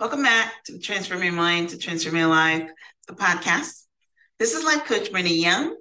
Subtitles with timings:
[0.00, 2.70] Welcome back to Transform Your Mind to Transform Your Life,
[3.08, 3.82] the podcast.
[4.38, 5.74] This is Life Coach Myrna Young,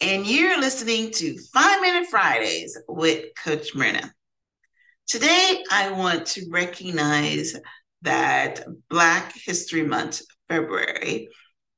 [0.00, 4.12] and you're listening to Five Minute Fridays with Coach Myrna.
[5.06, 7.54] Today, I want to recognize
[8.00, 11.28] that Black History Month, February,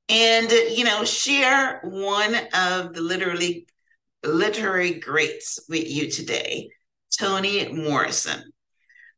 [0.08, 3.66] and you know, share one of the literally
[4.24, 6.70] literary greats with you today,
[7.18, 8.53] Toni Morrison.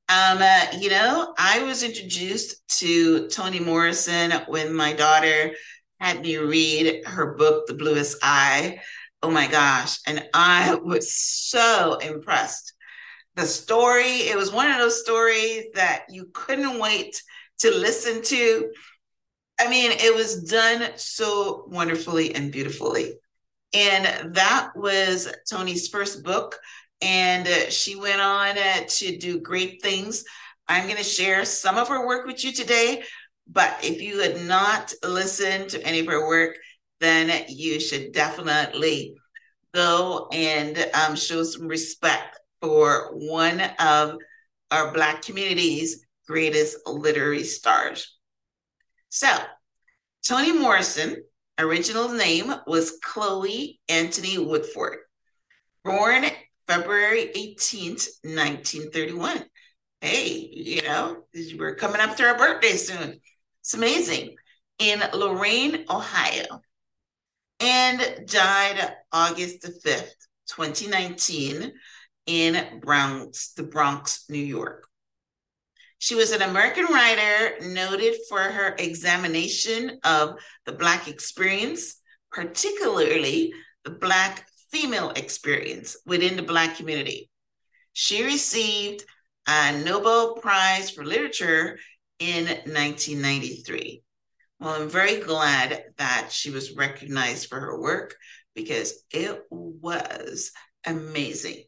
[0.08, 5.52] Um, uh, you know, I was introduced to Toni Morrison when my daughter
[5.98, 8.80] had me read her book, The Bluest Eye.
[9.22, 9.98] Oh my gosh.
[10.06, 12.74] And I was so impressed.
[13.34, 17.20] The story, it was one of those stories that you couldn't wait
[17.58, 18.70] to listen to.
[19.58, 23.14] I mean, it was done so wonderfully and beautifully.
[23.74, 26.58] And that was Toni's first book
[27.00, 30.24] and uh, she went on uh, to do great things.
[30.68, 33.04] I'm going to share some of her work with you today,
[33.46, 36.56] but if you had not listened to any of her work,
[37.00, 39.14] then you should definitely
[39.74, 44.16] go and um, show some respect for one of
[44.70, 48.16] our Black community's greatest literary stars.
[49.08, 49.28] So,
[50.26, 51.22] Toni Morrison,
[51.58, 54.96] original name was Chloe Anthony Wofford.
[55.84, 56.24] Born
[56.66, 59.44] February 18th, 1931.
[60.00, 61.24] Hey, you know,
[61.58, 63.20] we're coming up to our birthday soon.
[63.60, 64.34] It's amazing.
[64.78, 66.60] In Lorain, Ohio.
[67.60, 70.10] And died August the 5th,
[70.48, 71.72] 2019,
[72.26, 74.86] in Bronx, the Bronx, New York.
[75.98, 80.36] She was an American writer noted for her examination of
[80.66, 83.54] the Black experience, particularly
[83.84, 87.30] the Black female experience within the Black community.
[87.94, 89.04] She received
[89.48, 91.78] a Nobel Prize for Literature
[92.18, 94.02] in 1993.
[94.60, 98.16] Well, I'm very glad that she was recognized for her work
[98.54, 100.52] because it was
[100.84, 101.64] amazing.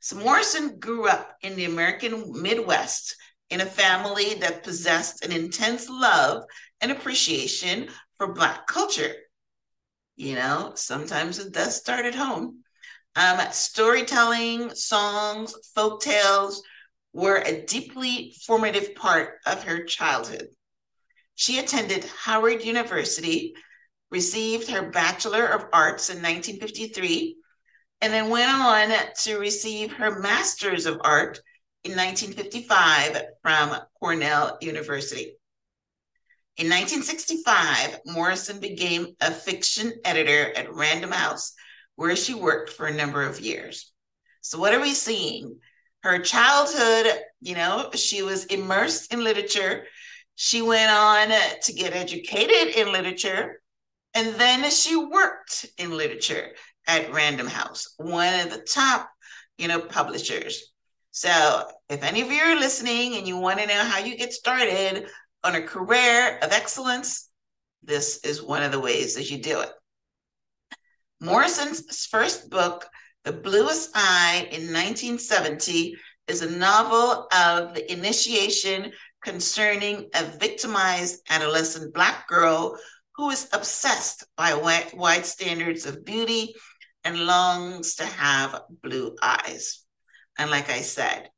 [0.00, 3.16] So, Morrison grew up in the American Midwest
[3.50, 6.44] in a family that possessed an intense love
[6.80, 9.14] and appreciation for Black culture.
[10.16, 12.62] You know, sometimes it does start at home.
[13.16, 16.62] Um, storytelling, songs, folk tales
[17.12, 20.48] were a deeply formative part of her childhood.
[21.36, 23.54] She attended Howard University,
[24.10, 27.36] received her Bachelor of Arts in 1953,
[28.00, 28.90] and then went on
[29.22, 31.40] to receive her Master's of Art
[31.84, 35.36] in 1955 from Cornell University.
[36.56, 41.52] In 1965, Morrison became a fiction editor at Random House,
[41.96, 43.92] where she worked for a number of years.
[44.40, 45.58] So, what are we seeing?
[46.04, 49.84] Her childhood, you know, she was immersed in literature.
[50.36, 51.28] She went on
[51.62, 53.60] to get educated in literature,
[54.14, 56.52] and then she worked in literature
[56.86, 59.10] at Random House, one of the top,
[59.58, 60.70] you know, publishers.
[61.10, 64.32] So, if any of you are listening and you want to know how you get
[64.32, 65.08] started
[65.44, 67.30] on a career of excellence,
[67.82, 69.70] this is one of the ways that you do it.
[71.20, 72.86] Morrison's first book,
[73.24, 75.94] The Bluest Eye in 1970,
[76.26, 82.78] is a novel of the initiation concerning a victimized adolescent Black girl
[83.16, 86.54] who is obsessed by white standards of beauty
[87.04, 89.84] and longs to have blue eyes.
[90.38, 91.28] And like I said,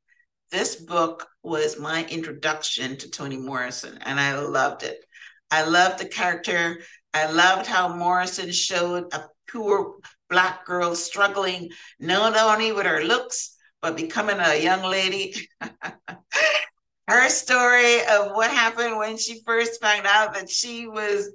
[0.51, 5.05] this book was my introduction to Toni Morrison, and I loved it.
[5.51, 6.81] I loved the character.
[7.15, 9.97] I loved how Morrison showed a poor
[10.29, 11.71] Black girl struggling
[12.01, 15.35] not only with her looks, but becoming a young lady.
[17.09, 21.31] her story of what happened when she first found out that she was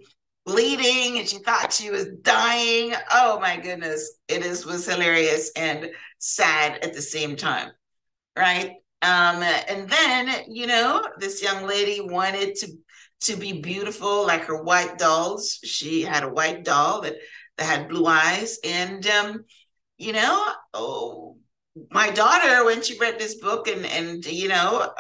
[0.46, 2.94] bleeding and she thought she was dying.
[3.12, 4.18] Oh my goodness.
[4.28, 7.72] It is was hilarious and sad at the same time.
[8.38, 8.81] Right.
[9.02, 12.68] Um, and then, you know, this young lady wanted to
[13.22, 15.60] to be beautiful like her white dolls.
[15.64, 17.18] She had a white doll that,
[17.58, 18.58] that had blue eyes.
[18.64, 19.46] And um,
[19.98, 21.38] you know, oh,
[21.92, 24.92] my daughter, when she read this book and and you know,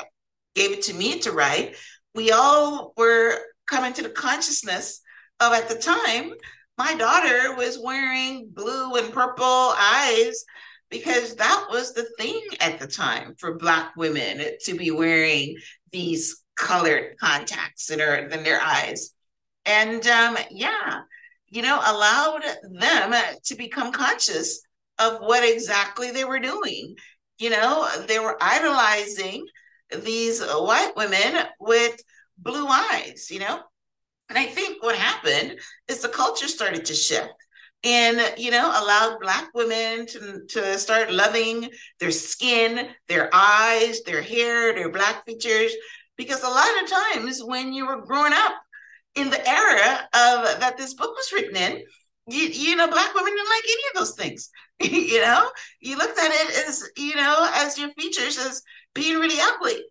[0.55, 1.75] gave it to me to write,
[2.13, 3.37] we all were
[3.67, 5.01] coming to the consciousness
[5.39, 6.33] of at the time,
[6.77, 10.45] my daughter was wearing blue and purple eyes
[10.91, 15.55] because that was the thing at the time for Black women to be wearing
[15.91, 19.11] these colored contacts in, her, in their eyes.
[19.65, 21.01] And um, yeah,
[21.47, 23.15] you know, allowed them
[23.45, 24.61] to become conscious
[24.99, 26.95] of what exactly they were doing.
[27.39, 29.45] You know, they were idolizing
[30.03, 31.99] these white women with
[32.37, 33.61] blue eyes, you know?
[34.29, 37.33] And I think what happened is the culture started to shift
[37.83, 41.69] and you know allowed black women to, to start loving
[41.99, 45.73] their skin their eyes their hair their black features.
[46.17, 48.53] Because a lot of times when you were growing up
[49.15, 51.81] in the era of that this book was written in
[52.27, 54.51] you, you know black women didn't like any of those things
[54.83, 55.49] you know?
[55.79, 58.61] You looked at it as you know as your features as
[58.93, 59.83] being really ugly.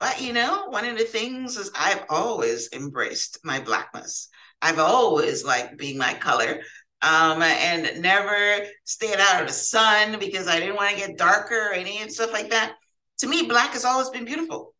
[0.00, 4.28] But you know one of the things is i've always embraced my blackness.
[4.60, 6.62] I've always liked being my color
[7.02, 11.70] um, and never stayed out of the sun because I didn't want to get darker
[11.70, 12.74] or any and stuff like that.
[13.18, 14.74] To me, black has always been beautiful.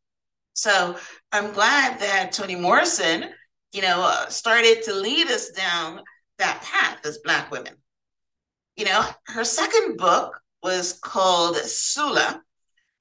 [0.55, 0.97] So
[1.33, 3.31] I'm glad that Toni Morrison,
[3.73, 6.01] you know, uh, started to lead us down
[6.39, 7.75] that path as black women.
[8.77, 12.41] You know, her second book was called Sula,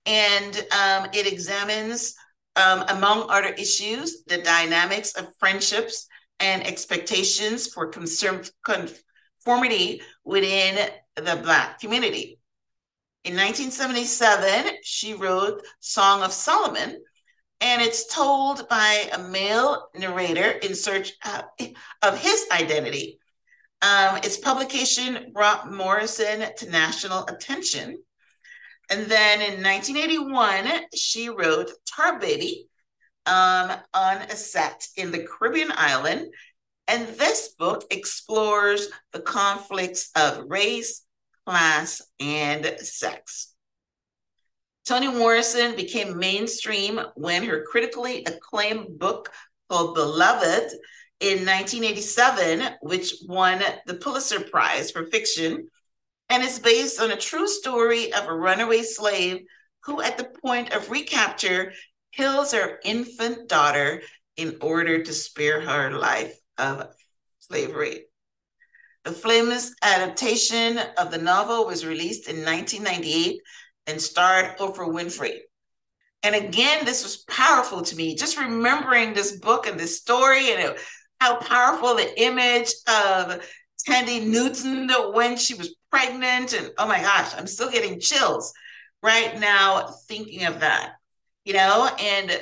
[0.05, 2.15] and um, it examines,
[2.55, 6.07] um, among other issues, the dynamics of friendships
[6.39, 8.89] and expectations for concern, con-
[9.43, 12.39] conformity within the Black community.
[13.23, 17.01] In 1977, she wrote Song of Solomon,
[17.59, 21.13] and it's told by a male narrator in search
[22.01, 23.19] of his identity.
[23.83, 28.01] Um, its publication brought Morrison to national attention.
[28.89, 32.67] And then in 1981, she wrote Tar Baby
[33.25, 36.33] um, on a set in the Caribbean island
[36.87, 41.03] and this book explores the conflicts of race,
[41.45, 43.53] class, and sex.
[44.85, 49.31] Toni Morrison became mainstream when her critically acclaimed book
[49.69, 50.71] called Beloved
[51.19, 55.67] in 1987, which won the Pulitzer Prize for fiction,
[56.29, 59.43] and is based on a true story of a runaway slave
[59.85, 61.73] who, at the point of recapture,
[62.11, 64.01] kills her infant daughter
[64.35, 66.87] in order to spare her life of
[67.39, 68.05] slavery.
[69.03, 73.41] The famous adaptation of the novel was released in 1998
[73.87, 75.39] and starred Oprah Winfrey.
[76.23, 80.75] And again, this was powerful to me, just remembering this book and this story and
[81.19, 83.43] how powerful the image of
[83.87, 86.53] Thandie Newton when she was pregnant.
[86.53, 88.53] And oh my gosh, I'm still getting chills
[89.01, 90.93] right now thinking of that,
[91.43, 92.39] you know, and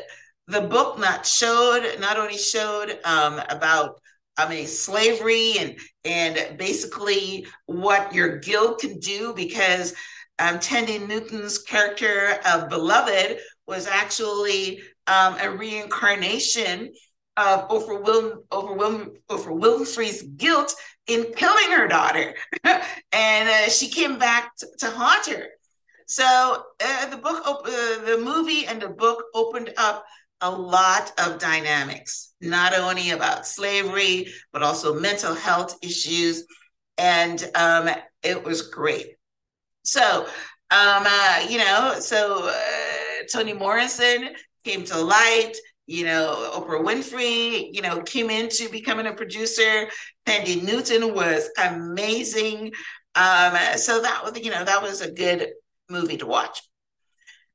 [0.49, 3.99] the book not showed, not only showed um, about
[4.37, 9.93] I mean, slavery and and basically what your guilt can do because
[10.39, 13.37] um, Thandie Newton's character of Beloved
[13.67, 16.93] was actually um, a reincarnation
[17.35, 20.73] of Oprah, Wil- Oprah, Wil- Oprah guilt
[21.07, 25.47] in killing her daughter, and uh, she came back t- to haunt her.
[26.07, 30.05] So uh, the book, op- uh, the movie, and the book opened up
[30.41, 36.45] a lot of dynamics, not only about slavery, but also mental health issues.
[36.97, 37.89] And um,
[38.23, 39.15] it was great.
[39.83, 40.21] So,
[40.71, 44.29] um, uh, you know, so uh, Toni Morrison
[44.63, 45.53] came to light.
[45.87, 49.89] You know, Oprah Winfrey, you know, came into becoming a producer.
[50.27, 52.73] Thandie Newton was amazing.
[53.15, 55.47] Um, so that was, you know, that was a good
[55.89, 56.61] movie to watch.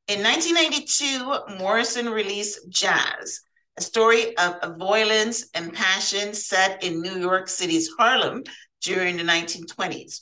[0.06, 3.40] In 1992, Morrison released Jazz,
[3.78, 8.42] a story of violence and passion set in New York City's Harlem
[8.82, 10.20] during the 1920s.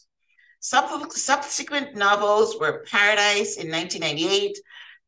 [0.61, 4.57] Subsequent novels were Paradise in 1998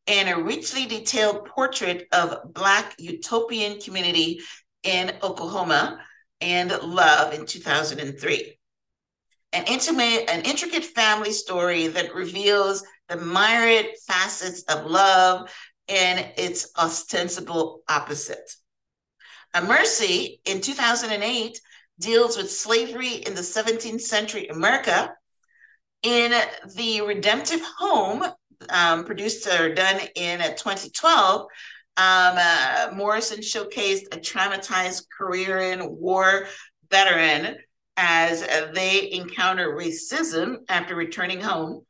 [0.07, 4.41] and a richly detailed portrait of Black utopian community
[4.83, 6.01] in Oklahoma
[6.41, 8.59] and Love in 2003.
[9.53, 15.49] An intimate, an intricate family story that reveals the myriad facets of love
[15.87, 18.51] and its ostensible opposite.
[19.53, 21.59] A Mercy in 2008
[21.99, 25.13] deals with slavery in the 17th century America.
[26.03, 26.33] In
[26.75, 28.23] The Redemptive Home,
[28.69, 31.47] um, produced or done in 2012, um,
[31.97, 36.47] uh, Morrison showcased a traumatized Korean War
[36.91, 37.55] veteran
[37.97, 41.85] as uh, they encounter racism after returning home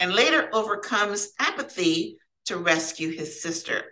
[0.00, 3.84] and later overcomes apathy to rescue his sister.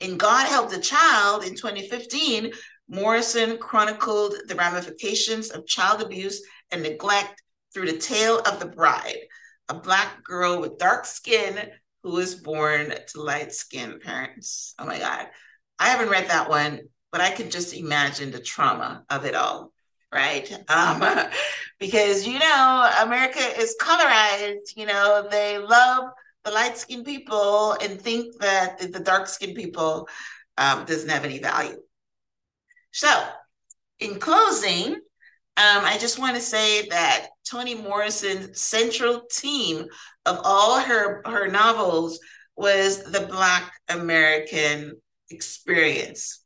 [0.00, 2.52] In God Help the Child in 2015,
[2.88, 9.20] Morrison chronicled the ramifications of child abuse and neglect through the tale of the bride,
[9.68, 11.70] a Black girl with dark skin
[12.02, 14.74] who was born to light skinned parents.
[14.78, 15.26] Oh my God.
[15.78, 19.72] I haven't read that one, but I can just imagine the trauma of it all
[20.14, 20.50] right?
[20.68, 21.04] Um,
[21.80, 26.10] because, you know, America is colorized, you know, they love
[26.44, 30.08] the light skinned people and think that the, dark skinned people
[30.56, 31.76] um, doesn't have any value.
[32.92, 33.10] So,
[33.98, 35.00] in closing, um,
[35.56, 39.86] I just want to say that Toni Morrison's central theme
[40.26, 42.20] of all her, her novels
[42.56, 44.94] was the Black American
[45.30, 46.44] experience.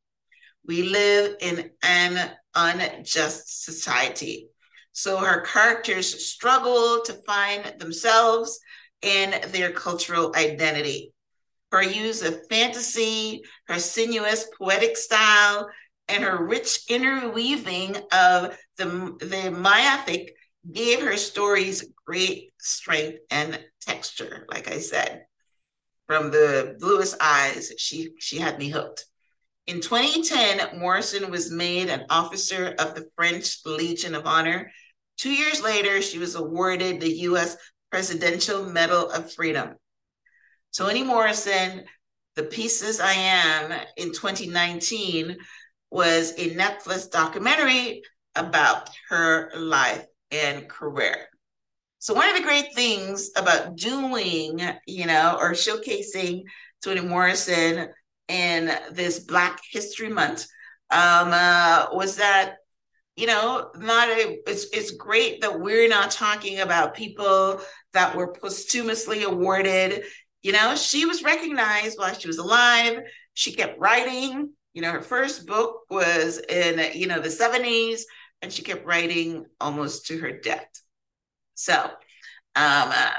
[0.66, 4.48] We live in an unjust society.
[4.92, 8.58] So her characters struggle to find themselves
[9.02, 11.12] and their cultural identity.
[11.70, 15.68] Her use of fantasy, her sinuous poetic style,
[16.08, 20.34] and her rich interweaving of the, the mythic
[20.72, 25.26] gave her stories great strength and texture, like I said.
[26.06, 29.04] From the bluest eyes, she, she had me hooked.
[29.68, 34.72] In 2010, Morrison was made an officer of the French Legion of Honor.
[35.18, 37.54] Two years later, she was awarded the U.S.
[37.90, 39.74] Presidential Medal of Freedom.
[40.74, 41.84] Toni Morrison,
[42.34, 45.36] The Pieces I Am in 2019
[45.90, 48.00] was a Netflix documentary
[48.36, 51.26] about her life and career.
[51.98, 56.44] So one of the great things about doing, you know, or showcasing
[56.82, 57.88] Toni Morrison
[58.28, 60.46] in this Black History Month.
[60.90, 62.56] Um, uh, was that
[63.16, 67.60] you know not a it's it's great that we're not talking about people
[67.92, 70.04] that were posthumously awarded.
[70.42, 73.00] You know she was recognized while she was alive.
[73.34, 74.52] She kept writing.
[74.72, 78.02] You know her first book was in you know the 70s
[78.40, 80.68] and she kept writing almost to her death.
[81.54, 81.90] So um
[82.56, 83.10] uh,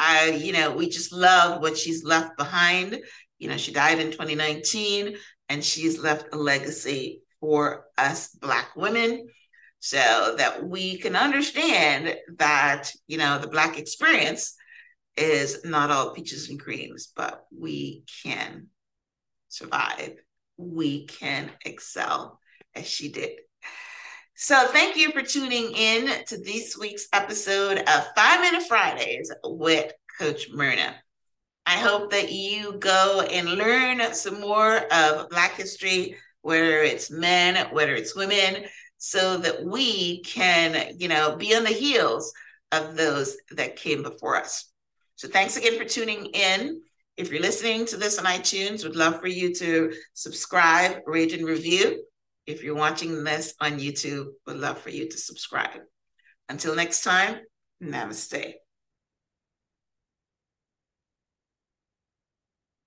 [0.00, 3.00] I, you know, we just love what she's left behind
[3.40, 5.16] you know, she died in 2019
[5.48, 9.26] and she's left a legacy for us Black women
[9.80, 14.54] so that we can understand that, you know, the Black experience
[15.16, 18.66] is not all peaches and creams, but we can
[19.48, 20.16] survive.
[20.58, 22.38] We can excel
[22.76, 23.30] as she did.
[24.36, 29.92] So, thank you for tuning in to this week's episode of Five Minute Fridays with
[30.18, 30.94] Coach Myrna.
[31.70, 37.68] I hope that you go and learn some more of Black history, whether it's men,
[37.70, 38.64] whether it's women,
[38.98, 42.32] so that we can, you know, be on the heels
[42.72, 44.68] of those that came before us.
[45.14, 46.82] So thanks again for tuning in.
[47.16, 51.46] If you're listening to this on iTunes, would love for you to subscribe, rate, and
[51.46, 52.02] review.
[52.46, 55.82] If you're watching this on YouTube, would love for you to subscribe.
[56.48, 57.36] Until next time,
[57.80, 58.54] namaste.